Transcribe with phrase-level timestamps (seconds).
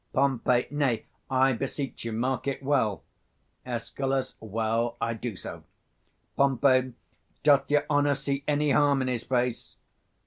[0.13, 0.41] Pom.
[0.71, 3.03] Nay, I beseech you, mark it well.
[3.67, 4.33] Escal.
[4.39, 5.63] Well, I do so.
[6.37, 6.95] 145 Pom.
[7.43, 9.77] Doth your honour see any harm in his face?